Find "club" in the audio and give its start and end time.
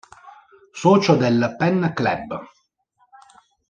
2.01-2.37